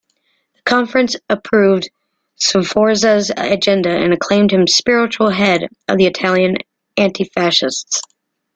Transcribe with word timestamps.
The 0.55 0.63
conference 0.63 1.15
approved 1.29 1.91
Sforza's 2.35 3.31
agenda 3.37 3.91
and 3.91 4.11
acclaimed 4.13 4.49
him 4.51 4.65
spiritual 4.65 5.29
head 5.29 5.67
of 5.87 5.95
the 5.99 6.07
Italian 6.07 6.57
antifascists. 6.97 8.01